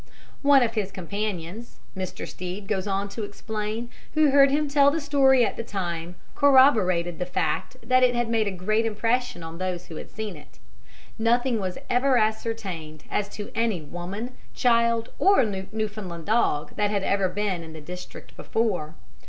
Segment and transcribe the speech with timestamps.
[0.41, 2.27] One of his companions, Mr.
[2.27, 7.19] Stead goes on to explain, who heard him tell the story at the time, corroborated
[7.19, 10.57] the fact that it had made a great impression on those who had seen it.
[11.19, 17.29] Nothing was ever ascertained as to any woman, child, or Newfoundland dog that had ever
[17.29, 18.95] been in the district before.